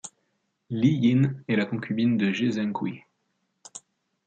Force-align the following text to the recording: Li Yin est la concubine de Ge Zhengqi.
Li 0.71 0.89
Yin 0.95 1.43
est 1.47 1.55
la 1.55 1.67
concubine 1.67 2.17
de 2.17 2.31
Ge 2.31 2.49
Zhengqi. 2.49 3.03